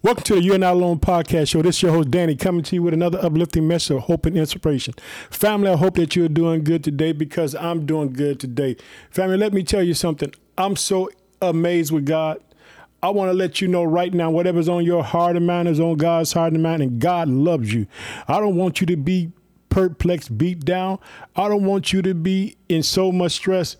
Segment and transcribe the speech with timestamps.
[0.00, 1.60] Welcome to the You and I Alone podcast show.
[1.60, 4.38] This is your host, Danny, coming to you with another uplifting message of hope and
[4.38, 4.94] inspiration.
[5.28, 8.76] Family, I hope that you're doing good today because I'm doing good today.
[9.10, 10.32] Family, let me tell you something.
[10.56, 11.10] I'm so
[11.42, 12.38] amazed with God.
[13.02, 15.80] I want to let you know right now, whatever's on your heart and mind is
[15.80, 17.88] on God's heart and mind, and God loves you.
[18.28, 19.32] I don't want you to be
[19.68, 21.00] perplexed, beat down.
[21.34, 23.76] I don't want you to be in so much stress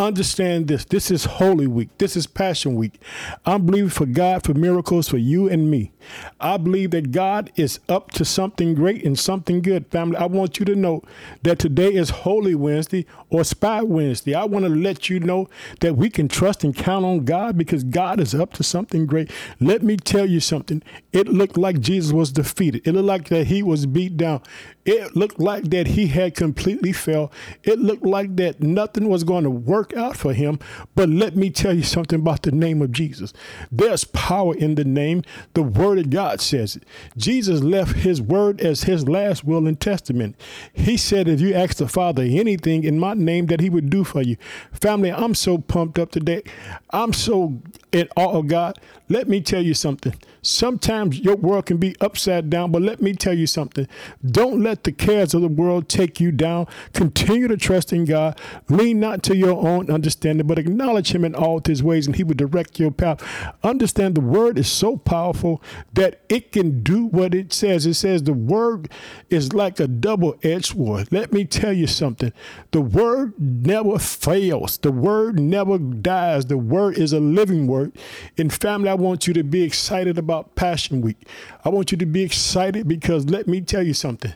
[0.00, 0.84] understand this.
[0.84, 1.90] This is Holy Week.
[1.98, 3.00] This is Passion Week.
[3.44, 5.92] I'm believing for God for miracles for you and me.
[6.40, 10.16] I believe that God is up to something great and something good, family.
[10.16, 11.02] I want you to know
[11.42, 14.34] that today is Holy Wednesday or Spy Wednesday.
[14.34, 15.48] I want to let you know
[15.80, 19.30] that we can trust and count on God because God is up to something great.
[19.60, 20.82] Let me tell you something.
[21.12, 22.86] It looked like Jesus was defeated.
[22.86, 24.42] It looked like that he was beat down.
[24.84, 27.32] It looked like that he had completely failed.
[27.62, 30.58] It looked like that nothing was going to work out for him.
[30.94, 33.32] But let me tell you something about the name of Jesus.
[33.70, 35.22] There's power in the name.
[35.54, 36.84] The word of God says it.
[37.16, 40.36] Jesus left his word as his last will and testament.
[40.72, 44.04] He said, if you ask the Father anything in my name that he would do
[44.04, 44.36] for you.
[44.72, 46.42] Family, I'm so pumped up today.
[46.90, 47.60] I'm so
[47.92, 48.78] in awe of God.
[49.10, 50.14] Let me tell you something.
[50.40, 53.86] Sometimes your world can be upside down, but let me tell you something.
[54.24, 56.66] Don't let the cares of the world take you down.
[56.94, 58.40] Continue to trust in God.
[58.68, 62.24] Lean not to your own understanding, but acknowledge Him in all His ways, and He
[62.24, 63.22] will direct your path.
[63.62, 65.60] Understand the Word is so powerful
[65.92, 67.84] that it can do what it says.
[67.84, 68.90] It says the Word
[69.28, 71.08] is like a double edged sword.
[71.10, 72.32] Let me tell you something.
[72.70, 76.46] The Word never fails, the Word never dies.
[76.46, 77.92] The Word is a living Word.
[78.36, 81.16] In family, I want you to be excited about Passion Week.
[81.64, 84.32] I want you to be excited because let me tell you something.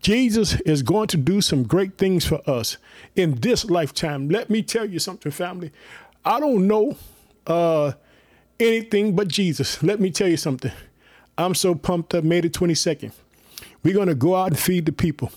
[0.00, 2.76] Jesus is going to do some great things for us
[3.16, 4.28] in this lifetime.
[4.28, 5.72] Let me tell you something, family.
[6.24, 6.96] I don't know
[7.46, 7.92] uh,
[8.60, 9.82] anything but Jesus.
[9.82, 10.72] Let me tell you something.
[11.36, 12.24] I'm so pumped up.
[12.24, 13.12] May the 22nd.
[13.82, 15.30] We're going to go out and feed the people.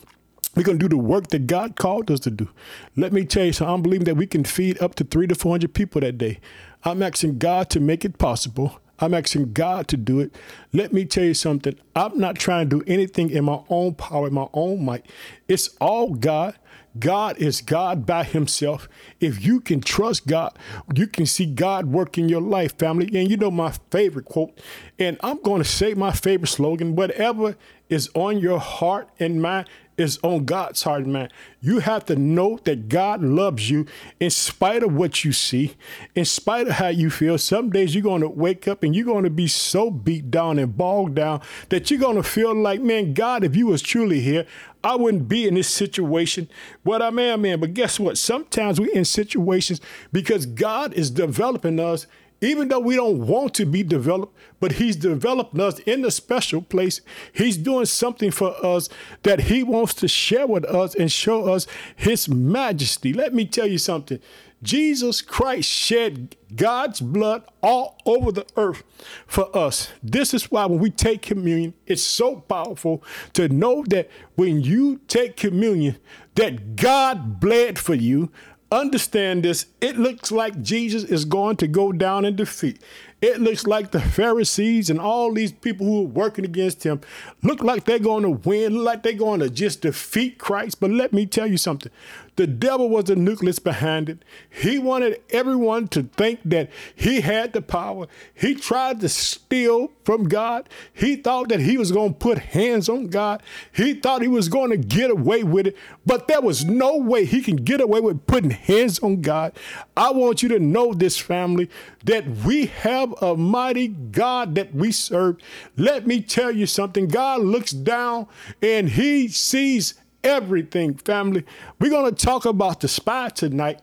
[0.56, 2.48] We're going to do the work that God called us to do.
[2.96, 5.36] Let me tell you, so I'm believing that we can feed up to three to
[5.36, 6.40] 400 people that day.
[6.88, 8.80] I'm asking God to make it possible.
[9.00, 10.34] I'm asking God to do it.
[10.72, 11.76] Let me tell you something.
[11.98, 15.06] I'm not trying to do anything in my own power, in my own might.
[15.50, 16.56] It's all God.
[16.98, 18.88] God is God by himself.
[19.20, 20.58] If you can trust God,
[20.96, 23.08] you can see God work in your life, family.
[23.14, 24.58] And you know my favorite quote,
[24.98, 27.58] and I'm going to say my favorite slogan whatever
[27.90, 31.30] is on your heart and mind, is on God's heart, man.
[31.60, 33.88] You have to know that God loves you
[34.20, 35.76] in spite of what you see,
[36.16, 37.38] in spite of how you feel.
[37.38, 40.60] Some days you're going to wake up and you're going to be so beat down
[40.60, 44.22] and bogged down that you're going to feel like, man, God, if you was truly
[44.22, 44.46] here,
[44.84, 46.48] I wouldn't be in this situation.
[46.84, 47.60] What I am, in, man.
[47.60, 48.18] But guess what?
[48.18, 49.82] Sometimes we're in situations
[50.12, 52.06] because God is developing us
[52.42, 56.62] even though we don't want to be developed, but He's developed us in a special
[56.62, 57.02] place.
[57.34, 58.90] He's doing something for us
[59.24, 63.14] that He wants to share with us and show us His majesty.
[63.14, 64.20] Let me tell you something.
[64.64, 68.84] Jesus Christ shed God's blood all over the earth
[69.28, 69.90] for us.
[70.02, 75.00] This is why when we take communion, it's so powerful to know that when you
[75.08, 75.98] take communion,
[76.36, 78.32] that God bled for you,
[78.72, 79.66] understand this.
[79.82, 82.82] It looks like Jesus is going to go down in defeat.
[83.22, 87.02] It looks like the Pharisees and all these people who are working against him
[87.42, 90.80] look like they're going to win, look like they're going to just defeat Christ.
[90.80, 91.92] But let me tell you something.
[92.38, 94.24] The devil was the nucleus behind it.
[94.48, 98.06] He wanted everyone to think that he had the power.
[98.36, 100.70] He tried to steal from God.
[100.94, 103.42] He thought that he was going to put hands on God.
[103.74, 107.26] He thought he was going to get away with it, but there was no way
[107.26, 109.58] he can get away with putting hands on God.
[109.98, 111.72] I want you to know this family
[112.06, 115.38] that we have a mighty God that we serve.
[115.76, 117.08] Let me tell you something.
[117.08, 118.28] God looks down
[118.62, 119.96] and he sees
[120.28, 121.46] everything, family.
[121.80, 123.80] We're going to talk about the spy tonight.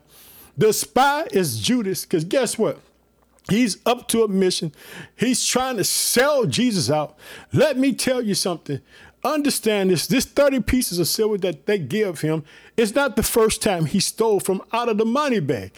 [0.56, 2.80] The spy is Judas, because guess what?
[3.48, 4.72] He's up to a mission.
[5.16, 7.16] He's trying to sell Jesus out.
[7.52, 8.80] Let me tell you something.
[9.22, 12.44] Understand this this 30 pieces of silver that they give him
[12.76, 15.72] is not the first time he stole from out of the money bag.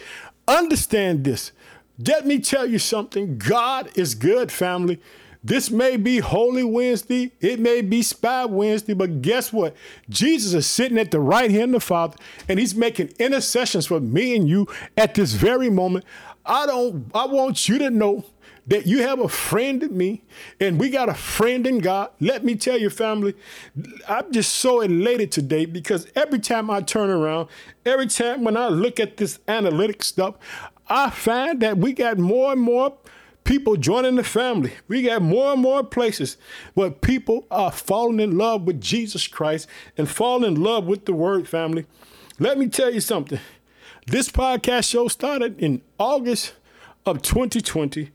[0.47, 1.51] Understand this.
[1.97, 3.37] Let me tell you something.
[3.37, 5.01] God is good, family.
[5.47, 9.77] This may be Holy Wednesday, it may be Spy Wednesday, but guess what?
[10.09, 12.17] Jesus is sitting at the right hand of the Father
[12.49, 14.67] and he's making intercessions for me and you
[14.97, 16.03] at this very moment.
[16.45, 18.25] I don't I want you to know
[18.67, 20.21] that you have a friend in me
[20.59, 22.09] and we got a friend in God.
[22.19, 23.33] Let me tell you, family,
[24.09, 27.47] I'm just so elated today because every time I turn around,
[27.85, 30.35] every time when I look at this analytic stuff,
[30.89, 32.97] I find that we got more and more
[33.47, 34.73] people joining the family.
[34.89, 36.35] We got more and more places
[36.73, 39.67] where people are falling in love with Jesus Christ
[39.97, 41.85] and falling in love with the word family.
[42.39, 43.39] Let me tell you something.
[44.05, 46.55] This podcast show started in August
[47.05, 48.11] of 2020.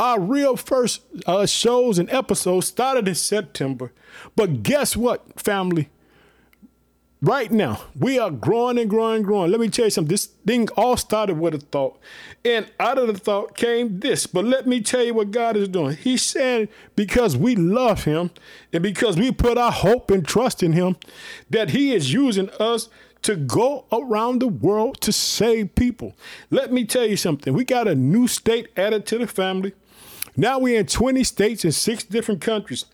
[0.00, 3.92] Our real first uh, shows and episodes started in September.
[4.34, 5.90] But guess what, family?
[7.22, 9.50] Right now, we are growing and growing and growing.
[9.50, 10.08] Let me tell you something.
[10.08, 11.98] This thing all started with a thought.
[12.46, 14.26] And out of the thought came this.
[14.26, 15.96] But let me tell you what God is doing.
[15.96, 18.30] He's saying because we love Him
[18.72, 20.96] and because we put our hope and trust in Him,
[21.50, 22.88] that He is using us
[23.22, 26.14] to go around the world to save people.
[26.48, 27.52] Let me tell you something.
[27.52, 29.74] We got a new state added to the family.
[30.36, 32.86] Now we're in 20 states and six different countries.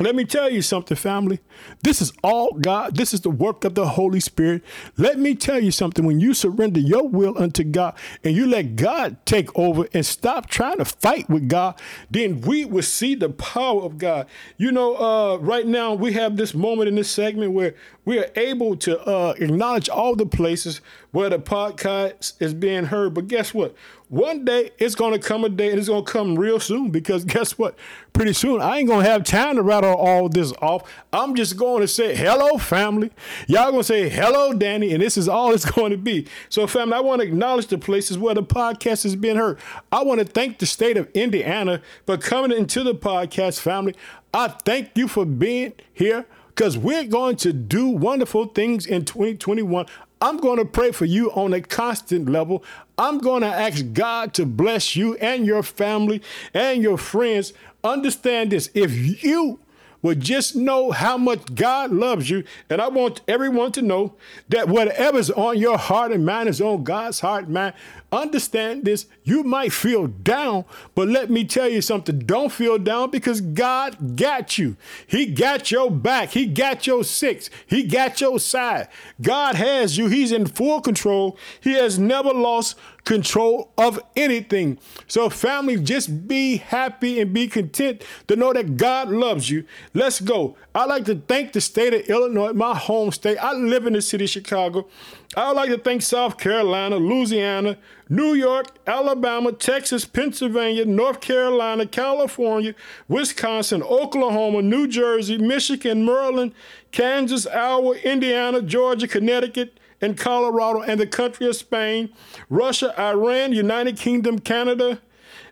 [0.00, 1.40] Let me tell you something, family.
[1.82, 2.94] This is all God.
[2.94, 4.62] This is the work of the Holy Spirit.
[4.96, 6.06] Let me tell you something.
[6.06, 10.48] When you surrender your will unto God and you let God take over and stop
[10.48, 11.80] trying to fight with God,
[12.10, 14.28] then we will see the power of God.
[14.56, 17.74] You know, uh, right now we have this moment in this segment where
[18.04, 20.80] we are able to uh, acknowledge all the places
[21.10, 23.14] where the podcast is being heard.
[23.14, 23.74] But guess what?
[24.08, 26.90] One day it's going to come a day and it's going to come real soon
[26.90, 27.78] because guess what?
[28.14, 30.90] Pretty soon I ain't going to have time to rattle all this off.
[31.12, 33.10] I'm just going to say, hello, family.
[33.46, 34.92] Y'all going to say, hello, Danny.
[34.94, 36.26] And this is all it's going to be.
[36.48, 39.58] So, family, I want to acknowledge the places where the podcast is being heard.
[39.92, 43.94] I want to thank the state of Indiana for coming into the podcast, family.
[44.32, 49.86] I thank you for being here because we're going to do wonderful things in 2021.
[50.20, 52.64] I'm going to pray for you on a constant level.
[52.98, 56.20] I'm going to ask God to bless you and your family
[56.52, 57.52] and your friends.
[57.84, 59.60] Understand this if you
[60.02, 62.44] would just know how much God loves you.
[62.70, 64.14] And I want everyone to know
[64.48, 67.74] that whatever's on your heart and mind is on God's heart and mind.
[68.10, 69.06] Understand this.
[69.22, 70.64] You might feel down,
[70.94, 72.20] but let me tell you something.
[72.20, 74.76] Don't feel down because God got you.
[75.06, 76.30] He got your back.
[76.30, 77.50] He got your six.
[77.66, 78.88] He got your side.
[79.20, 80.06] God has you.
[80.06, 81.38] He's in full control.
[81.60, 84.78] He has never lost control of anything.
[85.06, 89.64] So, family, just be happy and be content to know that God loves you.
[89.92, 90.56] Let's go.
[90.74, 93.36] I'd like to thank the state of Illinois, my home state.
[93.38, 94.86] I live in the city of Chicago.
[95.36, 97.76] I would like to thank South Carolina, Louisiana,
[98.08, 102.74] New York, Alabama, Texas, Pennsylvania, North Carolina, California,
[103.08, 106.52] Wisconsin, Oklahoma, New Jersey, Michigan, Maryland,
[106.92, 112.10] Kansas, Iowa, Indiana, Georgia, Connecticut, and Colorado and the country of Spain,
[112.48, 115.00] Russia, Iran, United Kingdom, Canada,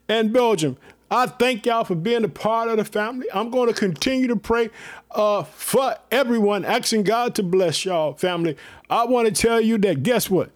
[0.08, 0.76] and Belgium.
[1.10, 3.26] I thank y'all for being a part of the family.
[3.32, 4.70] I'm going to continue to pray
[5.12, 8.56] uh, for everyone, asking God to bless y'all, family.
[8.90, 10.50] I want to tell you that guess what?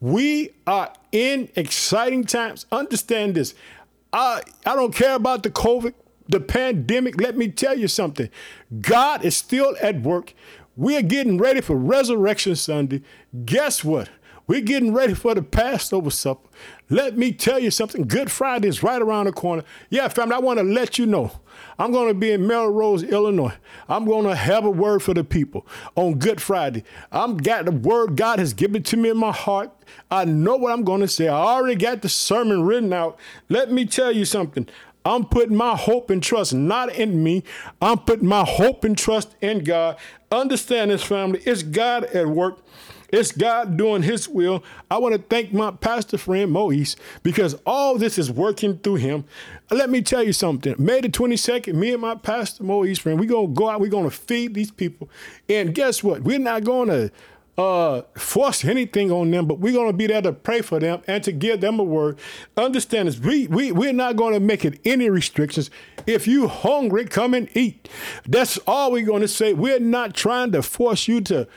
[0.00, 2.66] We are in exciting times.
[2.70, 3.54] Understand this.
[4.12, 5.94] I, I don't care about the COVID,
[6.28, 7.20] the pandemic.
[7.20, 8.30] Let me tell you something.
[8.80, 10.34] God is still at work.
[10.76, 13.02] We're getting ready for Resurrection Sunday.
[13.44, 14.10] Guess what?
[14.46, 16.48] We're getting ready for the Passover supper.
[16.88, 18.06] Let me tell you something.
[18.06, 19.64] Good Friday is right around the corner.
[19.90, 21.32] Yeah, family, I want to let you know.
[21.78, 23.54] I'm going to be in Melrose, Illinois.
[23.88, 25.66] I'm going to have a word for the people
[25.96, 26.84] on Good Friday.
[27.10, 29.72] I'm got the word God has given to me in my heart.
[30.10, 31.26] I know what I'm going to say.
[31.26, 33.18] I already got the sermon written out.
[33.48, 34.68] Let me tell you something.
[35.04, 37.44] I'm putting my hope and trust not in me.
[37.80, 39.96] I'm putting my hope and trust in God.
[40.32, 41.40] Understand this, family.
[41.44, 42.58] It's God at work.
[43.10, 44.62] It's God doing His will.
[44.90, 49.24] I want to thank my pastor friend Moise because all this is working through him.
[49.70, 50.74] Let me tell you something.
[50.78, 53.88] May the 22nd, me and my pastor Moise friend, we're going to go out, we're
[53.88, 55.08] going to feed these people.
[55.48, 56.22] And guess what?
[56.22, 57.10] We're not going to
[57.58, 61.02] uh, force anything on them, but we're going to be there to pray for them
[61.06, 62.18] and to give them a word.
[62.56, 63.18] Understand this.
[63.18, 65.70] We, we, we're not going to make it any restrictions.
[66.06, 67.88] If you hungry, come and eat.
[68.28, 69.52] That's all we're going to say.
[69.54, 71.48] We're not trying to force you to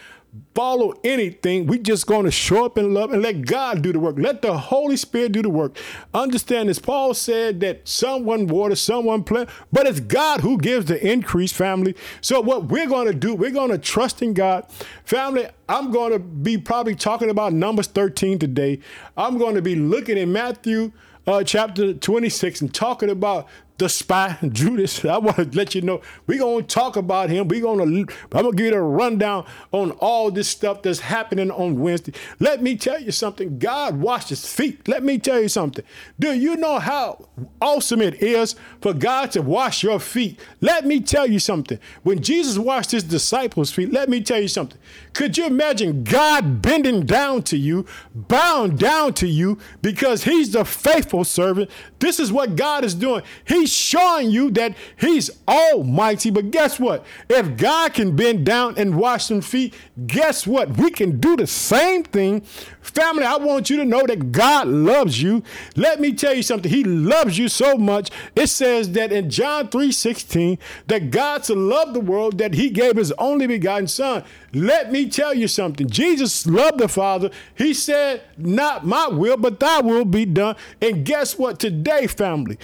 [0.53, 1.67] follow anything.
[1.67, 4.17] We just going to show up in love and let God do the work.
[4.17, 5.77] Let the Holy Spirit do the work.
[6.13, 6.79] Understand this.
[6.79, 11.95] Paul said that someone water, someone plant, but it's God who gives the increase, family.
[12.21, 14.65] So what we're going to do, we're going to trust in God.
[15.03, 18.79] Family, I'm going to be probably talking about Numbers 13 today.
[19.17, 20.91] I'm going to be looking in Matthew
[21.27, 23.47] uh, chapter 26 and talking about
[23.79, 25.03] the spy Judas.
[25.03, 27.47] I want to let you know we're gonna talk about him.
[27.47, 31.79] We're gonna I'm gonna give you a rundown on all this stuff that's happening on
[31.79, 32.13] Wednesday.
[32.39, 33.57] Let me tell you something.
[33.57, 34.87] God washed his feet.
[34.87, 35.83] Let me tell you something.
[36.19, 37.29] Do you know how
[37.61, 40.39] awesome it is for God to wash your feet?
[40.61, 41.79] Let me tell you something.
[42.03, 44.79] When Jesus washed his disciples' feet, let me tell you something.
[45.13, 50.65] Could you imagine God bending down to you, bound down to you, because he's the
[50.65, 53.23] faithful servant This is what God is doing.
[53.45, 56.29] He's showing you that He's almighty.
[56.29, 57.05] But guess what?
[57.29, 59.73] If God can bend down and wash some feet,
[60.07, 60.77] guess what?
[60.77, 62.41] We can do the same thing.
[62.81, 65.43] Family, I want you to know that God loves you.
[65.75, 66.71] Let me tell you something.
[66.71, 68.09] He loves you so much.
[68.35, 72.69] It says that in John 3 16, that God so loved the world that He
[72.69, 74.23] gave His only begotten Son.
[74.53, 75.87] Let me tell you something.
[75.89, 77.29] Jesus loved the Father.
[77.55, 80.55] He said, Not my will, but thy will be done.
[80.81, 81.59] And guess what?
[81.59, 82.57] Today, family,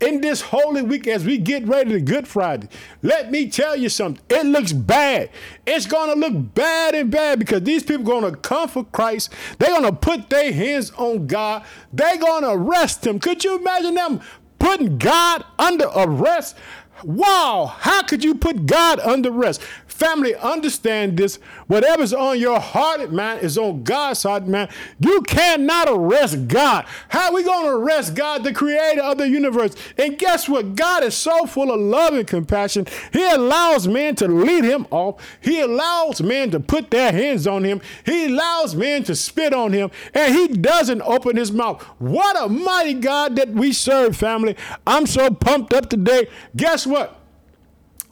[0.00, 2.68] in this holy week, as we get ready to Good Friday,
[3.02, 4.22] let me tell you something.
[4.28, 5.30] It looks bad.
[5.66, 8.84] It's going to look bad and bad because these people are going to come for
[8.84, 9.32] Christ.
[9.58, 11.64] They're going to put their hands on God.
[11.92, 13.18] They're going to arrest him.
[13.18, 14.20] Could you imagine them
[14.58, 16.56] putting God under arrest?
[17.04, 19.60] Wow, how could you put God under arrest?
[19.96, 21.38] Family, understand this.
[21.68, 24.68] Whatever's on your heart, man, is on God's heart, man.
[25.00, 26.84] You cannot arrest God.
[27.08, 29.74] How are we going to arrest God, the creator of the universe?
[29.96, 30.74] And guess what?
[30.76, 32.86] God is so full of love and compassion.
[33.10, 35.38] He allows men to lead him off.
[35.40, 37.80] He allows men to put their hands on him.
[38.04, 39.90] He allows men to spit on him.
[40.12, 41.82] And he doesn't open his mouth.
[41.98, 44.56] What a mighty God that we serve, family.
[44.86, 46.28] I'm so pumped up today.
[46.54, 47.22] Guess what?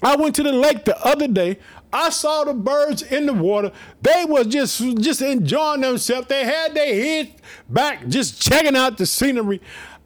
[0.04, 1.58] I went to the lake the other day.
[1.94, 3.70] I saw the birds in the water.
[4.02, 6.26] They was just just enjoying themselves.
[6.26, 7.30] They had their heads
[7.68, 9.60] back, just checking out the scenery.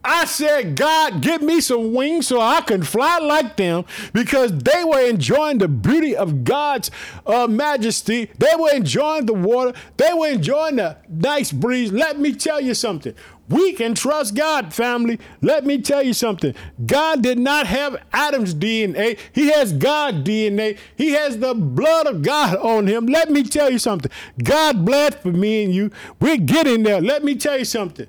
[0.05, 4.85] I said, God, give me some wings so I can fly like them because they
[4.85, 6.91] were enjoying the beauty of God's
[7.27, 8.31] uh, majesty.
[8.39, 9.73] They were enjoying the water.
[9.97, 11.91] They were enjoying the nice breeze.
[11.91, 13.15] Let me tell you something.
[13.49, 15.19] We can trust God, family.
[15.41, 16.55] Let me tell you something.
[16.85, 19.19] God did not have Adam's DNA.
[19.33, 20.79] He has God DNA.
[20.97, 23.07] He has the blood of God on him.
[23.07, 24.11] Let me tell you something.
[24.43, 25.91] God bled for me and you.
[26.21, 27.01] We're getting there.
[27.01, 28.07] Let me tell you something.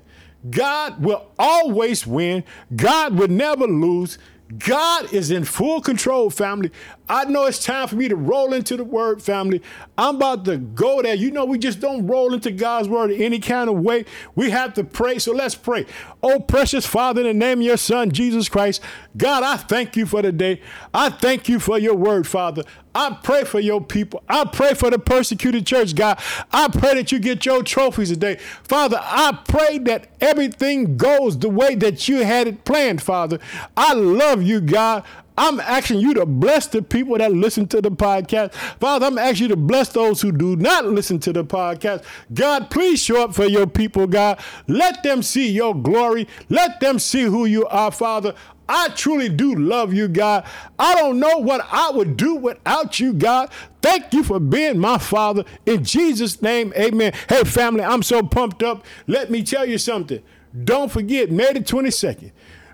[0.48, 2.44] God will always win.
[2.74, 4.18] God will never lose.
[4.58, 6.72] God is in full control, family.
[7.10, 9.60] I know it's time for me to roll into the word, family.
[9.98, 11.16] I'm about to go there.
[11.16, 14.04] You know, we just don't roll into God's word any kind of way.
[14.36, 15.18] We have to pray.
[15.18, 15.86] So let's pray.
[16.22, 18.80] Oh, precious Father, in the name of your Son, Jesus Christ,
[19.16, 20.60] God, I thank you for the day.
[20.94, 22.62] I thank you for your word, Father.
[22.94, 24.22] I pray for your people.
[24.28, 26.20] I pray for the persecuted church, God.
[26.52, 28.36] I pray that you get your trophies today.
[28.62, 33.40] Father, I pray that everything goes the way that you had it planned, Father.
[33.76, 35.04] I love you, God.
[35.36, 38.52] I'm asking you to bless the people that listen to the podcast.
[38.52, 42.04] Father, I'm asking you to bless those who do not listen to the podcast.
[42.34, 44.38] God, please show up for your people, God.
[44.66, 46.28] Let them see your glory.
[46.48, 48.34] Let them see who you are, Father.
[48.72, 50.46] I truly do love you, God.
[50.78, 53.50] I don't know what I would do without you, God.
[53.82, 55.44] Thank you for being my father.
[55.66, 57.12] In Jesus' name, amen.
[57.28, 58.84] Hey, family, I'm so pumped up.
[59.08, 60.22] Let me tell you something.
[60.64, 62.30] Don't forget, May the 22nd.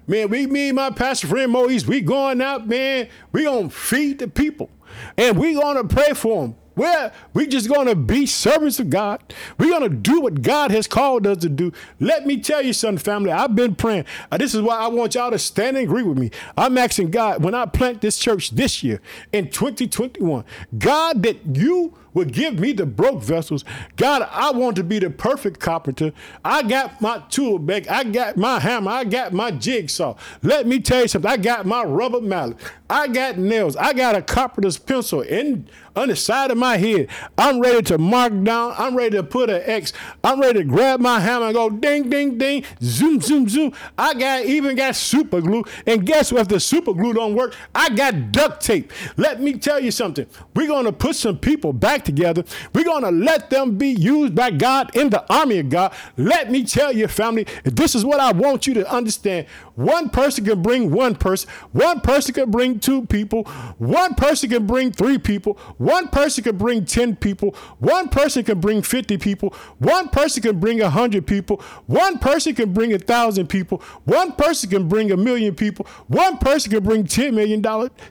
[0.06, 3.08] Man, we, me and my pastor friend Moise, we going out, man.
[3.32, 4.70] We gonna feed the people.
[5.16, 6.56] And we gonna pray for them.
[6.76, 9.34] We're we just gonna be servants of God.
[9.58, 11.72] We're gonna do what God has called us to do.
[11.98, 13.32] Let me tell you something, family.
[13.32, 14.04] I've been praying.
[14.30, 16.30] Uh, this is why I want y'all to stand and agree with me.
[16.56, 19.00] I'm asking God when I plant this church this year
[19.32, 20.44] in 2021,
[20.78, 23.62] God, that you will give me the broke vessels.
[23.96, 26.12] God, I want to be the perfect carpenter.
[26.42, 27.86] I got my tool bag.
[27.88, 28.90] I got my hammer.
[28.90, 30.16] I got my jigsaw.
[30.42, 31.30] Let me tell you something.
[31.30, 32.56] I got my rubber mallet.
[32.88, 33.76] I got nails.
[33.76, 37.08] I got a carpenter's pencil in on the side of my head.
[37.36, 38.74] I'm ready to mark down.
[38.78, 39.92] I'm ready to put an X.
[40.22, 43.72] I'm ready to grab my hammer and go ding, ding, ding, zoom, zoom, zoom.
[43.98, 45.64] I got even got super glue.
[45.86, 46.42] And guess what?
[46.42, 48.92] If the super glue don't work, I got duct tape.
[49.16, 50.26] Let me tell you something.
[50.54, 52.44] We're gonna put some people back together.
[52.72, 55.92] We're gonna let them be used by God in the army of God.
[56.16, 59.46] Let me tell you, family, this is what I want you to understand.
[59.74, 61.50] One person can bring one person.
[61.72, 63.44] One person can bring two people.
[63.76, 65.54] One person can bring three people.
[65.76, 67.54] One person can bring 10 people.
[67.78, 69.50] One person can bring 50 people.
[69.78, 71.60] One person can bring 100 people.
[71.86, 73.82] One person can bring a thousand people.
[74.04, 75.86] One person can bring a million people.
[76.06, 77.62] One person can bring $10 million,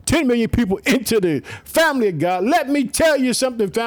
[0.06, 2.44] 10 million people into the family of God.
[2.44, 3.85] Let me tell you something, family.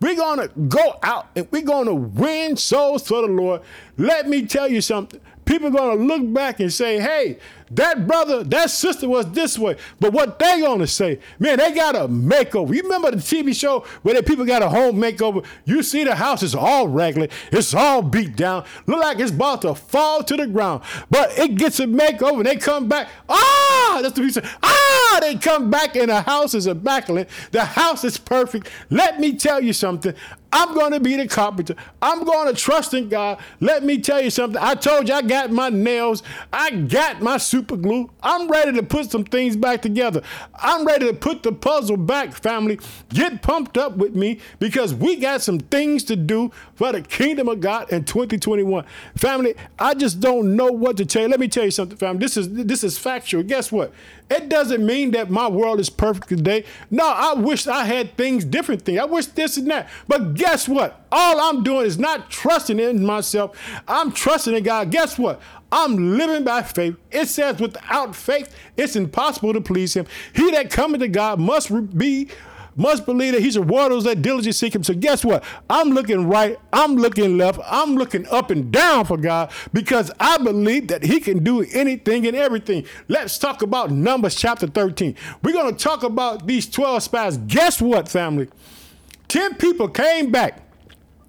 [0.00, 3.62] We're going to go out and we're going to win souls for the Lord.
[3.96, 7.36] Let me tell you something people are going to look back and say, hey,
[7.72, 9.76] that brother, that sister was this way.
[9.98, 12.74] But what they gonna say, man, they got a makeover.
[12.74, 15.44] You remember the TV show where the people got a home makeover?
[15.64, 19.62] You see the house is all raggedy, it's all beat down, look like it's about
[19.62, 20.82] to fall to the ground.
[21.10, 23.08] But it gets a makeover, and they come back.
[23.28, 24.44] Ah, that's the reason.
[24.62, 27.28] Ah, they come back and the house is immaculate.
[27.52, 28.68] The house is perfect.
[28.90, 30.14] Let me tell you something.
[30.52, 31.76] I'm going to be the carpenter.
[32.02, 33.38] I'm going to trust in God.
[33.60, 34.60] Let me tell you something.
[34.60, 36.22] I told you I got my nails.
[36.52, 38.08] I got my super glue.
[38.22, 40.22] I'm ready to put some things back together.
[40.54, 42.80] I'm ready to put the puzzle back, family.
[43.10, 47.48] Get pumped up with me because we got some things to do for the kingdom
[47.48, 48.86] of God in 2021.
[49.14, 51.28] Family, I just don't know what to tell you.
[51.28, 52.20] Let me tell you something, family.
[52.20, 53.42] This is this is factual.
[53.42, 53.92] Guess what?
[54.30, 56.64] It doesn't mean that my world is perfect today.
[56.90, 58.98] No, I wish I had things different things.
[59.00, 59.88] I wish this and that.
[60.06, 61.04] But guess what?
[61.10, 63.58] All I'm doing is not trusting in myself.
[63.88, 64.90] I'm trusting in God.
[64.90, 65.40] Guess what?
[65.72, 66.96] I'm living by faith.
[67.10, 70.06] It says, without faith, it's impossible to please Him.
[70.34, 72.28] He that cometh to God must be
[72.76, 74.82] must believe that he's a those that diligently seek him.
[74.82, 75.44] So guess what?
[75.68, 80.38] I'm looking right, I'm looking left, I'm looking up and down for God because I
[80.38, 82.86] believe that he can do anything and everything.
[83.08, 85.16] Let's talk about Numbers chapter 13.
[85.42, 87.38] We're going to talk about these 12 spies.
[87.38, 88.48] Guess what, family?
[89.28, 90.62] 10 people came back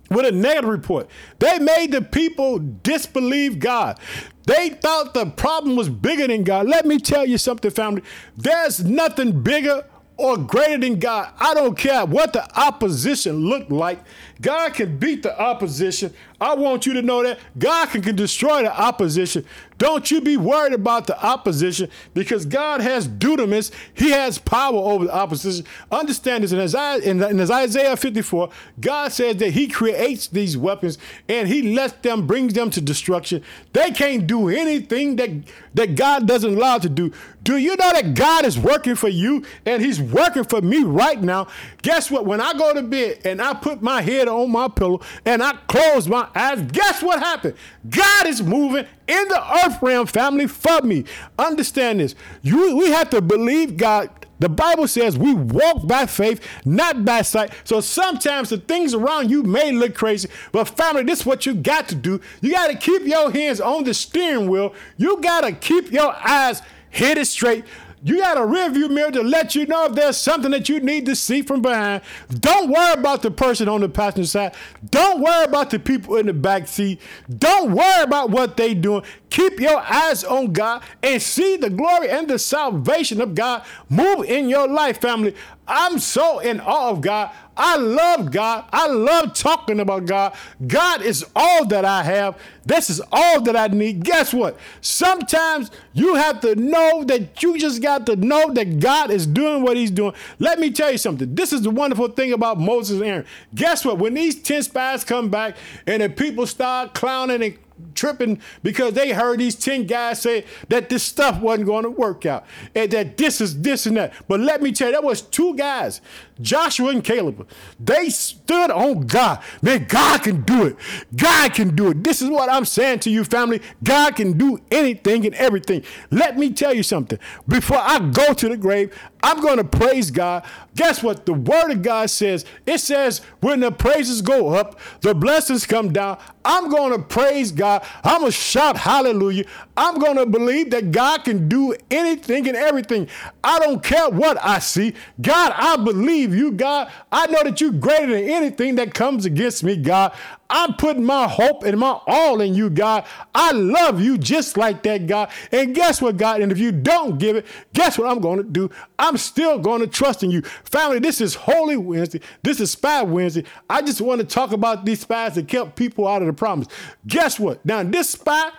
[0.10, 1.10] with a negative report.
[1.40, 4.00] They made the people disbelieve God.
[4.46, 6.68] They thought the problem was bigger than God.
[6.68, 8.02] Let me tell you something, family.
[8.36, 9.86] There's nothing bigger
[10.18, 11.34] or greater than God.
[11.40, 14.00] I don't care what the opposition looked like.
[14.42, 16.14] God can beat the opposition.
[16.42, 19.46] I want you to know that God can, can destroy the opposition.
[19.78, 23.72] Don't you be worried about the opposition because God has dunamis.
[23.94, 25.66] He has power over the opposition.
[25.92, 26.54] Understand this.
[26.54, 31.94] Isaiah, in, in Isaiah 54, God says that he creates these weapons and he lets
[31.94, 33.44] them, brings them to destruction.
[33.74, 35.32] They can't do anything that,
[35.74, 37.12] that God doesn't allow to do.
[37.44, 41.20] Do you know that God is working for you and he's working for me right
[41.20, 41.48] now?
[41.82, 42.26] Guess what?
[42.26, 45.54] When I go to bed and I put my head on my pillow and I
[45.68, 47.56] closed my eyes, guess what happened?
[47.90, 51.06] God is moving in the earth realm, family, for me.
[51.38, 52.16] Understand this.
[52.42, 54.10] You, we have to believe God.
[54.40, 57.52] The Bible says we walk by faith, not by sight.
[57.64, 61.54] So sometimes the things around you may look crazy, but family, this is what you
[61.54, 62.20] got to do.
[62.42, 64.74] You got to keep your hands on the steering wheel.
[64.98, 67.66] You got to keep your eyes headed straight.
[68.04, 71.06] You got a rearview mirror to let you know if there's something that you need
[71.06, 72.02] to see from behind.
[72.40, 74.56] Don't worry about the person on the passenger side.
[74.90, 77.00] Don't worry about the people in the back seat.
[77.38, 79.04] Don't worry about what they doing.
[79.30, 84.26] Keep your eyes on God and see the glory and the salvation of God move
[84.26, 85.36] in your life, family.
[85.68, 87.30] I'm so in awe of God.
[87.64, 88.66] I love God.
[88.74, 90.34] I love talking about God.
[90.66, 92.42] God is all that I have.
[92.66, 94.04] This is all that I need.
[94.04, 94.58] Guess what?
[94.82, 99.62] Sometimes you have to know that you just got to know that God is doing
[99.62, 100.14] what he's doing.
[100.40, 101.36] Let me tell you something.
[101.36, 103.26] This is the wonderful thing about Moses and Aaron.
[103.54, 104.00] Guess what?
[104.00, 107.58] When these 10 spies come back and the people start clowning and
[107.96, 112.26] tripping because they heard these 10 guys say that this stuff wasn't going to work
[112.26, 114.14] out and that this is this and that.
[114.28, 116.02] But let me tell you, that was two guys,
[116.40, 117.48] Joshua and Caleb.
[117.80, 119.42] They stood on God.
[119.62, 120.76] Man, God can do it.
[121.16, 122.04] God can do it.
[122.04, 123.62] This is what I'm saying to you, family.
[123.84, 125.84] God can do anything and everything.
[126.10, 127.20] Let me tell you something.
[127.48, 130.44] Before I go to the grave, I'm going to praise God.
[130.76, 131.26] Guess what?
[131.26, 135.92] The word of God says, it says, when the praises go up, the blessings come
[135.92, 136.18] down.
[136.44, 137.86] I'm going to praise God.
[138.04, 139.46] I'm going to shout hallelujah.
[139.78, 143.08] I'm going to believe that God can do anything and everything.
[143.44, 144.94] I don't care what I see.
[145.22, 146.92] God, I believe you, God.
[147.12, 150.14] I know that you're greater than anything that comes against me, God.
[150.52, 153.06] I'm putting my hope and my all in you, God.
[153.34, 155.32] I love you just like that, God.
[155.52, 156.42] And guess what, God?
[156.42, 158.70] And if you don't give it, guess what I'm going to do?
[159.00, 160.42] I'm still going to trust in you.
[160.66, 162.22] Family, this is Holy Wednesday.
[162.44, 163.46] This is Spy Wednesday.
[163.70, 166.68] I just want to talk about these spies that kept people out of the promise.
[167.08, 167.66] Guess what?
[167.66, 168.52] Now, this spy,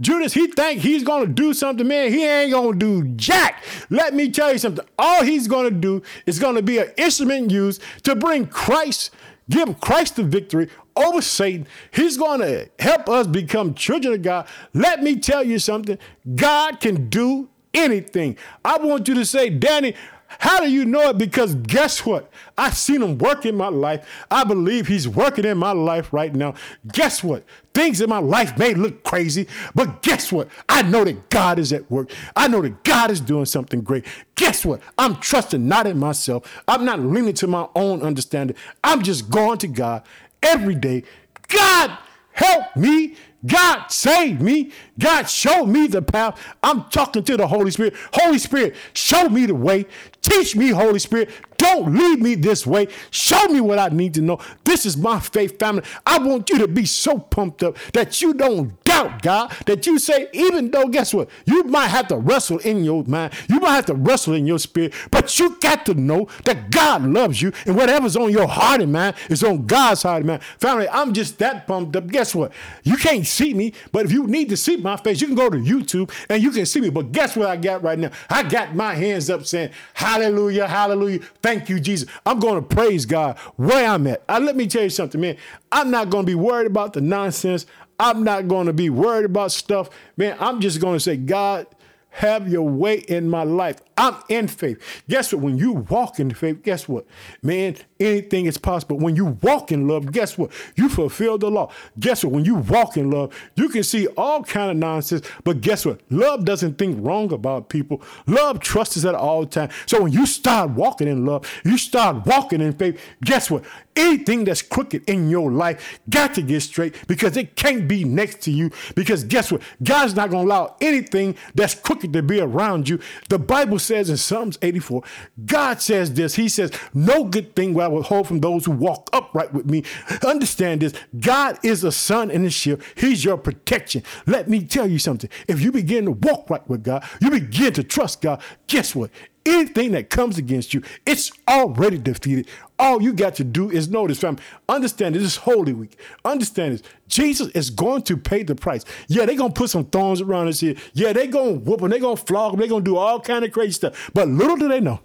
[0.00, 2.10] Judas, he think he's gonna do something, man.
[2.10, 3.62] He ain't gonna do jack.
[3.90, 4.86] Let me tell you something.
[4.98, 9.10] All he's gonna do is gonna be an instrument used to bring Christ,
[9.50, 11.66] give Christ the victory over Satan.
[11.90, 14.48] He's gonna help us become children of God.
[14.72, 15.98] Let me tell you something.
[16.34, 18.36] God can do anything.
[18.64, 19.94] I want you to say, Danny,
[20.38, 21.18] how do you know it?
[21.18, 22.30] Because guess what?
[22.56, 24.06] I've seen him work in my life.
[24.30, 26.54] I believe he's working in my life right now.
[26.92, 27.44] Guess what?
[27.74, 30.48] Things in my life may look crazy, but guess what?
[30.68, 32.12] I know that God is at work.
[32.36, 34.06] I know that God is doing something great.
[34.36, 34.80] Guess what?
[34.96, 36.62] I'm trusting not in myself.
[36.68, 38.56] I'm not leaning to my own understanding.
[38.84, 40.04] I'm just going to God
[40.42, 41.02] every day.
[41.48, 41.98] God,
[42.32, 43.16] help me
[43.46, 44.70] God save me.
[44.98, 46.38] God show me the path.
[46.62, 47.94] I'm talking to the Holy Spirit.
[48.12, 49.86] Holy Spirit, show me the way.
[50.22, 51.30] Teach me, Holy Spirit.
[51.60, 52.88] Don't lead me this way.
[53.10, 54.40] Show me what I need to know.
[54.64, 55.82] This is my faith family.
[56.06, 59.98] I want you to be so pumped up that you don't doubt God, that you
[59.98, 61.28] say, even though, guess what?
[61.44, 64.58] You might have to wrestle in your mind, you might have to wrestle in your
[64.58, 68.80] spirit, but you got to know that God loves you and whatever's on your heart
[68.80, 70.42] and mind is on God's heart and mind.
[70.58, 72.06] Family, I'm just that pumped up.
[72.06, 72.52] Guess what?
[72.84, 75.50] You can't see me, but if you need to see my face, you can go
[75.50, 76.88] to YouTube and you can see me.
[76.88, 78.12] But guess what I got right now?
[78.30, 81.20] I got my hands up saying, Hallelujah, hallelujah.
[81.42, 82.08] Thank you, Jesus.
[82.24, 84.22] I'm going to praise God where I'm at.
[84.28, 85.36] I, let me tell you something, man.
[85.72, 87.66] I'm not going to be worried about the nonsense.
[87.98, 89.90] I'm not going to be worried about stuff.
[90.16, 91.66] Man, I'm just going to say, God,
[92.10, 93.80] have your way in my life.
[93.96, 94.82] I'm in faith.
[95.08, 95.42] Guess what?
[95.42, 97.06] When you walk in faith, guess what?
[97.42, 98.98] Man, anything is possible.
[98.98, 100.50] When you walk in love, guess what?
[100.74, 101.70] You fulfill the law.
[101.98, 102.32] Guess what?
[102.32, 106.00] When you walk in love, you can see all kind of nonsense, but guess what?
[106.08, 108.02] Love doesn't think wrong about people.
[108.26, 109.72] Love trusts us at all times.
[109.84, 113.64] So when you start walking in love, you start walking in faith, guess what?
[113.94, 118.40] Anything that's crooked in your life got to get straight because it can't be next
[118.42, 118.70] to you.
[118.94, 119.60] Because guess what?
[119.82, 122.98] God's not to allow anything that's crooked to be around you.
[123.28, 125.02] The Bible says in Psalms 84,
[125.46, 126.34] God says this.
[126.34, 129.84] He says, No good thing will I withhold from those who walk upright with me.
[130.24, 134.02] Understand this God is a sun and a shield, He's your protection.
[134.26, 135.30] Let me tell you something.
[135.48, 139.10] If you begin to walk right with God, you begin to trust God, guess what?
[139.50, 142.46] Anything that comes against you, it's already defeated.
[142.78, 144.40] All you got to do is know this, family.
[144.68, 145.98] Understand this is Holy Week.
[146.24, 146.82] Understand this.
[147.08, 148.84] Jesus is going to pay the price.
[149.08, 150.76] Yeah, they're going to put some thorns around us here.
[150.94, 151.90] Yeah, they're going to whoop them.
[151.90, 152.60] They're going to flog them.
[152.60, 154.10] They're going to do all kind of crazy stuff.
[154.14, 155.00] But little do they know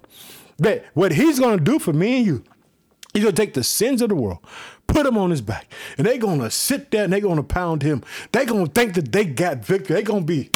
[0.58, 2.44] that what he's going to do for me and you,
[3.12, 4.38] he's going to take the sins of the world,
[4.86, 7.42] put them on his back, and they're going to sit there and they're going to
[7.42, 8.04] pound him.
[8.30, 9.94] They're going to think that they got victory.
[9.94, 10.50] They're going to be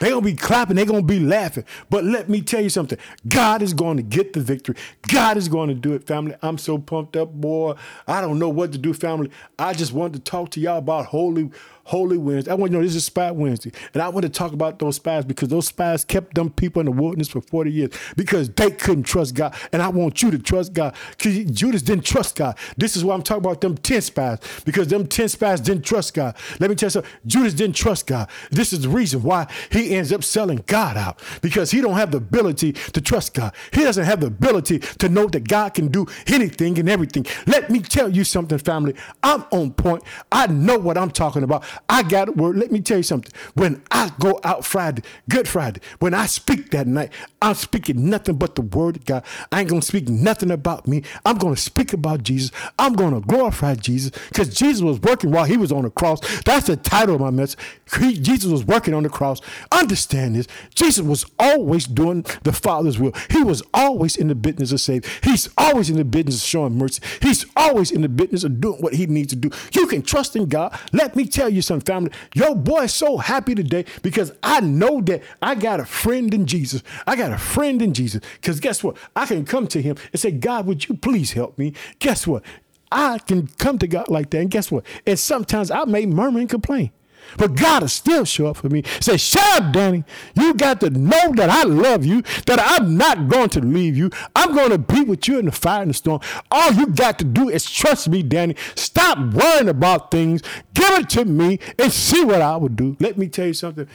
[0.00, 0.76] they're going to be clapping.
[0.76, 1.64] They're going to be laughing.
[1.90, 2.98] But let me tell you something.
[3.26, 4.76] God is going to get the victory.
[5.08, 6.34] God is going to do it, family.
[6.42, 7.74] I'm so pumped up, boy.
[8.06, 9.30] I don't know what to do, family.
[9.58, 11.50] I just wanted to talk to y'all about Holy
[11.88, 12.50] Holy Wednesday.
[12.50, 13.72] I want you to know this is Spy Wednesday.
[13.94, 16.86] And I want to talk about those spies because those spies kept them people in
[16.86, 19.54] the wilderness for 40 years because they couldn't trust God.
[19.72, 22.58] And I want you to trust God because Judas didn't trust God.
[22.76, 26.12] This is why I'm talking about them 10 spies because them 10 spies didn't trust
[26.12, 26.36] God.
[26.60, 27.10] Let me tell you something.
[27.26, 28.28] Judas didn't trust God.
[28.50, 32.10] This is the reason why he ends up selling God out because he don't have
[32.10, 33.54] the ability to trust God.
[33.72, 37.24] He doesn't have the ability to know that God can do anything and everything.
[37.46, 38.94] Let me tell you something, family.
[39.22, 40.02] I'm on point.
[40.30, 41.64] I know what I'm talking about.
[41.88, 42.56] I got a word.
[42.56, 43.32] Let me tell you something.
[43.54, 48.36] When I go out Friday, Good Friday, when I speak that night, I'm speaking nothing
[48.36, 49.24] but the word of God.
[49.52, 51.02] I ain't going to speak nothing about me.
[51.24, 52.50] I'm going to speak about Jesus.
[52.78, 56.20] I'm going to glorify Jesus because Jesus was working while he was on the cross.
[56.42, 57.60] That's the title of my message.
[57.98, 59.40] He, Jesus was working on the cross.
[59.72, 60.46] Understand this.
[60.74, 63.12] Jesus was always doing the Father's will.
[63.30, 65.10] He was always in the business of saving.
[65.22, 67.02] He's always in the business of showing mercy.
[67.22, 69.50] He's always in the business of doing what he needs to do.
[69.72, 70.78] You can trust in God.
[70.92, 72.12] Let me tell you something, family.
[72.34, 76.82] Your boy so happy today because I know that I got a friend in Jesus.
[77.06, 78.20] I got a friend in Jesus.
[78.40, 78.96] Because guess what?
[79.14, 81.74] I can come to him and say, God, would you please help me?
[82.00, 82.42] Guess what?
[82.90, 84.40] I can come to God like that.
[84.40, 84.84] And guess what?
[85.06, 86.90] And sometimes I may murmur and complain.
[87.36, 88.82] But God will still show up for me.
[89.00, 90.04] Say, shut up, Danny.
[90.34, 94.10] You got to know that I love you, that I'm not going to leave you.
[94.34, 96.20] I'm going to be with you in the fire and the storm.
[96.50, 98.56] All you got to do is trust me, Danny.
[98.74, 100.42] Stop worrying about things.
[100.74, 102.96] Give it to me and see what I will do.
[103.00, 103.88] Let me tell you something.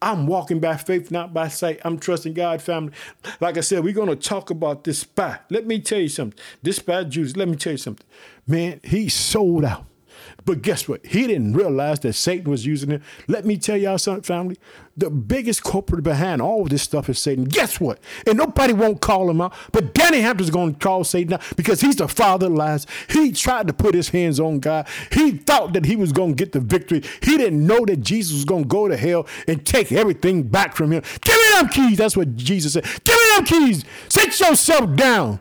[0.00, 1.80] I'm walking by faith, not by sight.
[1.84, 2.92] I'm trusting God, family.
[3.40, 5.38] Like I said, we're going to talk about this spy.
[5.48, 6.38] Let me tell you something.
[6.62, 8.06] This spy, Judas, let me tell you something.
[8.46, 9.86] Man, he sold out.
[10.44, 11.04] But guess what?
[11.04, 13.02] He didn't realize that Satan was using him.
[13.28, 14.58] Let me tell y'all something, family.
[14.96, 17.44] The biggest culprit behind all of this stuff is Satan.
[17.44, 17.98] Guess what?
[18.26, 19.52] And nobody won't call him out.
[19.72, 22.86] But Danny Hampton's going to call Satan out because he's the father of lies.
[23.10, 24.88] He tried to put his hands on God.
[25.12, 27.02] He thought that he was going to get the victory.
[27.22, 30.74] He didn't know that Jesus was going to go to hell and take everything back
[30.74, 31.02] from him.
[31.20, 31.98] Give me them keys.
[31.98, 32.84] That's what Jesus said.
[33.04, 33.84] Give me them keys.
[34.08, 35.40] Sit yourself down.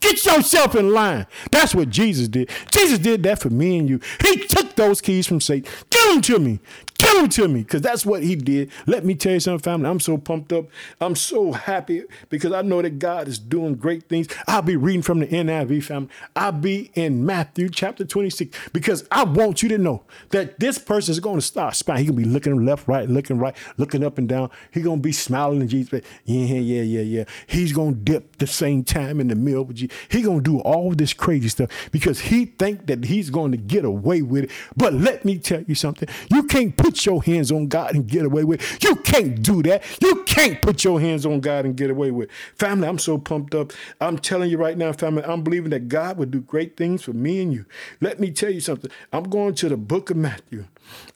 [0.00, 1.26] Get yourself in line.
[1.50, 2.50] That's what Jesus did.
[2.70, 4.00] Jesus did that for me and you.
[4.22, 5.70] He took those keys from Satan.
[5.90, 6.60] Give them to me.
[6.98, 8.72] Give them to me because that's what he did.
[8.86, 9.88] Let me tell you something, family.
[9.88, 10.66] I'm so pumped up.
[11.00, 14.26] I'm so happy because I know that God is doing great things.
[14.48, 16.08] I'll be reading from the NIV, family.
[16.34, 21.12] I'll be in Matthew chapter 26 because I want you to know that this person
[21.12, 22.06] is going to start smiling.
[22.06, 24.50] Going to be looking left, right, looking right, looking up and down.
[24.72, 26.02] He's going to be smiling in Jesus.
[26.24, 27.24] Yeah, yeah, yeah, yeah.
[27.46, 29.76] He's going to dip the same time in the meal with
[30.08, 33.84] He gonna do all this crazy stuff because he think that he's going to get
[33.84, 34.50] away with it.
[34.76, 36.08] But let me tell you something.
[36.30, 38.82] You can't put your hands on God and get away with it.
[38.82, 39.82] You can't do that.
[40.00, 42.34] You can't put your hands on God and get away with it.
[42.56, 43.72] Family, I'm so pumped up.
[44.00, 47.12] I'm telling you right now, family, I'm believing that God would do great things for
[47.12, 47.64] me and you.
[48.00, 48.90] Let me tell you something.
[49.12, 50.64] I'm going to the book of Matthew.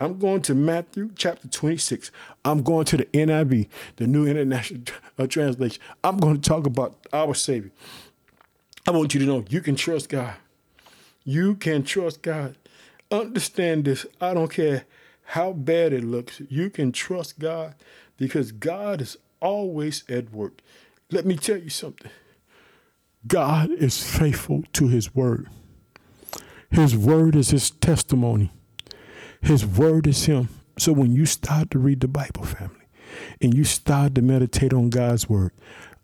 [0.01, 2.11] I'm going to Matthew chapter 26.
[2.44, 4.83] I'm going to the NIV, the New International
[5.18, 5.83] uh, Translation.
[6.05, 7.70] I'm going to talk about our Savior.
[8.87, 10.35] I want you to know you can trust God.
[11.25, 12.57] You can trust God.
[13.11, 14.07] Understand this.
[14.21, 14.85] I don't care
[15.25, 16.42] how bad it looks.
[16.49, 17.75] You can trust God
[18.16, 20.61] because God is always at work.
[21.11, 22.11] Let me tell you something.
[23.27, 25.49] God is faithful to his word.
[26.71, 28.51] His word is his testimony.
[29.40, 30.49] His word is him.
[30.79, 32.87] So when you start to read the Bible, family,
[33.40, 35.53] and you start to meditate on God's word,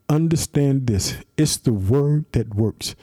[0.08, 1.16] understand this.
[1.36, 2.94] It's the word that works.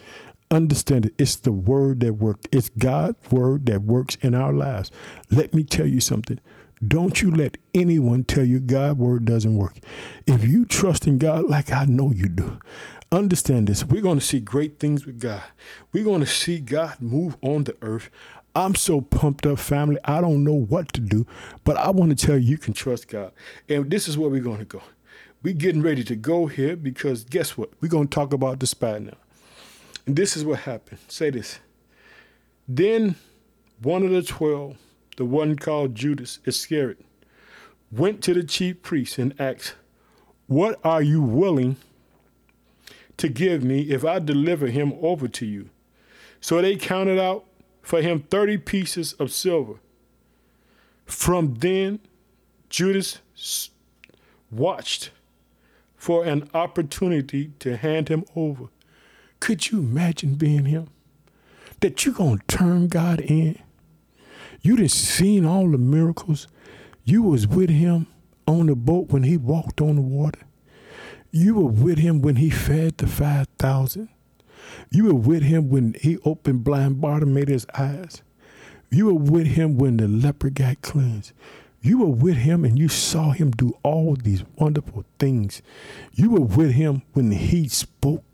[0.50, 1.14] Understand it.
[1.18, 2.46] It's the word that works.
[2.52, 4.90] It's God's word that works in our lives.
[5.30, 6.38] Let me tell you something.
[6.86, 9.78] Don't you let anyone tell you God's word doesn't work.
[10.26, 12.58] If you trust in God like I know you do,
[13.10, 13.84] understand this.
[13.84, 15.42] We're going to see great things with God.
[15.92, 18.10] We're going to see God move on the earth.
[18.54, 19.98] I'm so pumped up, family.
[20.04, 21.26] I don't know what to do,
[21.64, 23.32] but I want to tell you you can trust God.
[23.68, 24.82] And this is where we're going to go.
[25.46, 27.70] We're getting ready to go here because guess what?
[27.80, 29.16] We're going to talk about the spy now.
[30.04, 30.98] And this is what happened.
[31.06, 31.60] Say this.
[32.66, 33.14] Then
[33.80, 34.76] one of the twelve,
[35.16, 36.98] the one called Judas Iscariot,
[37.92, 39.76] went to the chief priests and asked,
[40.48, 41.76] What are you willing
[43.16, 45.70] to give me if I deliver him over to you?
[46.40, 47.44] So they counted out
[47.82, 49.74] for him 30 pieces of silver.
[51.04, 52.00] From then,
[52.68, 53.20] Judas
[54.50, 55.12] watched
[56.06, 58.66] for an opportunity to hand him over.
[59.40, 60.86] Could you imagine being him?
[61.80, 63.58] That you're going to turn God in?
[64.62, 66.46] You done seen all the miracles.
[67.04, 68.06] You was with him
[68.46, 70.42] on the boat when he walked on the water.
[71.32, 74.08] You were with him when he fed the 5,000.
[74.92, 78.22] You were with him when he opened blind Bartimaeus' eyes.
[78.92, 81.32] You were with him when the leper got cleansed.
[81.80, 85.62] You were with him and you saw him do all these wonderful things.
[86.12, 88.24] You were with him when he spoke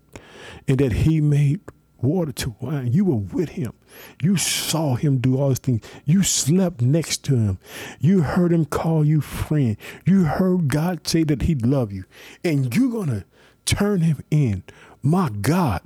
[0.67, 1.61] and that he made
[2.01, 2.91] water to wine.
[2.91, 3.73] You were with him.
[4.21, 5.85] You saw him do all these things.
[6.05, 7.59] You slept next to him.
[7.99, 9.77] You heard him call you friend.
[10.05, 12.05] You heard God say that he loved you.
[12.43, 13.25] And you're going to
[13.65, 14.63] turn him in.
[15.01, 15.81] My God,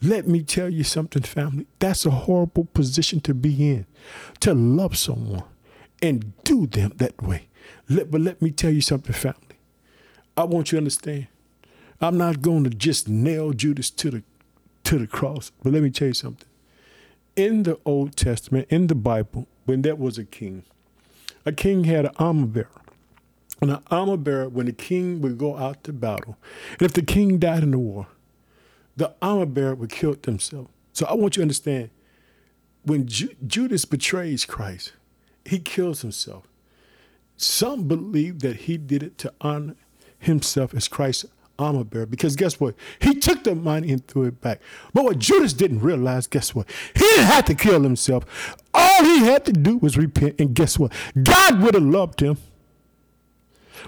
[0.00, 1.66] let me tell you something, family.
[1.78, 3.86] That's a horrible position to be in,
[4.40, 5.44] to love someone
[6.02, 7.48] and do them that way.
[7.88, 9.38] Let, but let me tell you something, family.
[10.36, 11.28] I want you to understand.
[12.00, 14.22] I'm not going to just nail Judas to the
[14.84, 16.48] to the cross, but let me tell you something.
[17.36, 20.64] In the Old Testament, in the Bible, when there was a king,
[21.46, 22.68] a king had an armor bearer.
[23.60, 26.36] And an armor bearer, when the king would go out to battle,
[26.72, 28.08] and if the king died in the war,
[28.96, 30.66] the armor bearer would kill himself.
[30.92, 31.90] So I want you to understand
[32.82, 34.92] when Ju- Judas betrays Christ,
[35.44, 36.46] he kills himself.
[37.36, 39.74] Some believe that he did it to honor
[40.18, 41.26] himself as Christ's
[41.58, 42.74] armor bearer because guess what?
[43.00, 44.60] He took the money and threw it back.
[44.92, 46.68] But what Judas didn't realize, guess what?
[46.94, 48.56] He didn't have to kill himself.
[48.74, 50.36] All he had to do was repent.
[50.38, 50.92] And guess what?
[51.22, 52.38] God would have loved him.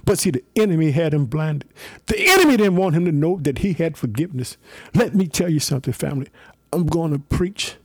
[0.04, 1.68] But see, the enemy had him blinded.
[2.06, 4.56] The enemy didn't want him to know that he had forgiveness.
[4.92, 6.28] Let me tell you something, family.
[6.72, 7.76] I'm going to preach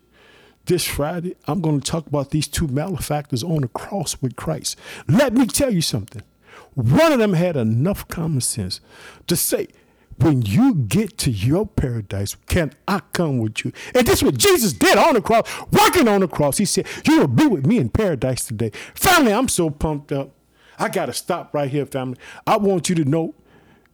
[0.69, 1.35] this Friday.
[1.47, 4.77] I'm going to talk about these two malefactors on the cross with Christ.
[5.07, 6.21] Let me tell you something.
[6.75, 8.79] One of them had enough common sense
[9.27, 9.67] to say,
[10.19, 13.71] when you get to your paradise, can I come with you?
[13.95, 16.57] And this is what Jesus did on the cross, working on the cross.
[16.57, 18.71] He said, You will be with me in paradise today.
[18.93, 20.31] Family, I'm so pumped up.
[20.77, 22.17] I got to stop right here, family.
[22.45, 23.33] I want you to know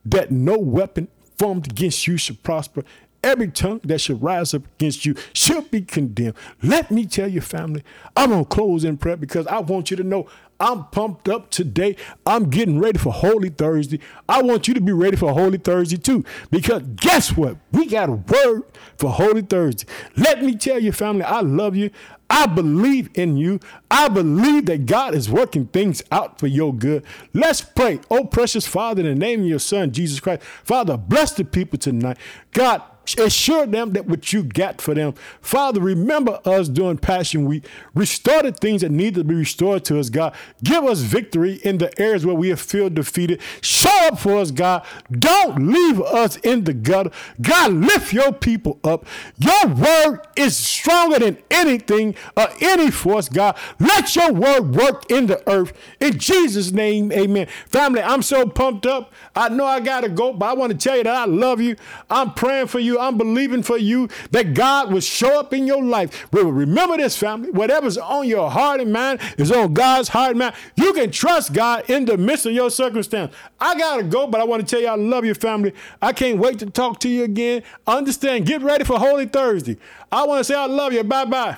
[0.04, 2.84] that no weapon formed against you should prosper.
[3.26, 6.36] Every tongue that should rise up against you should be condemned.
[6.62, 7.84] Let me tell you, family,
[8.16, 10.28] I'm going to close in prayer because I want you to know
[10.60, 11.96] I'm pumped up today.
[12.28, 14.00] I'm getting ready for Holy Thursday.
[14.30, 16.24] I want you to be ready for Holy Thursday too.
[16.52, 17.58] Because guess what?
[17.72, 18.64] We got a word
[18.98, 19.92] for Holy Thursday.
[20.16, 21.90] Let me tell you, family, I love you.
[22.30, 23.60] I believe in you.
[23.90, 27.04] I believe that God is working things out for your good.
[27.34, 28.02] Let's pray.
[28.12, 30.44] Oh, precious Father, in the name of your Son, Jesus Christ.
[30.44, 32.18] Father, bless the people tonight.
[32.52, 32.82] God,
[33.18, 35.13] assure them that what you got for them.
[35.41, 37.65] Father, remember us during Passion Week.
[37.94, 40.34] Restore the things that need to be restored to us, God.
[40.63, 43.41] Give us victory in the areas where we have feel defeated.
[43.62, 44.86] Show up for us, God.
[45.12, 47.12] Don't leave us in the gutter.
[47.41, 49.06] God, lift your people up.
[49.38, 53.58] Your word is stronger than anything or any force, God.
[53.80, 55.74] Let your word work in the earth.
[56.00, 57.48] In Jesus' name, amen.
[57.68, 59.13] Family, I'm so pumped up.
[59.36, 61.62] I know I got to go, but I want to tell you that I love
[61.62, 61.76] you.
[62.10, 62.94] I'm praying for you.
[62.99, 66.27] I'm believing for you that God will show up in your life.
[66.31, 67.51] Remember this, family.
[67.51, 70.55] Whatever's on your heart and mind is on God's heart and mind.
[70.75, 73.34] You can trust God in the midst of your circumstance.
[73.60, 75.73] I got to go, but I want to tell you I love your family.
[76.01, 77.63] I can't wait to talk to you again.
[77.88, 78.45] Understand.
[78.45, 79.77] Get ready for Holy Thursday.
[80.12, 81.03] I want to say I love you.
[81.03, 81.58] Bye bye.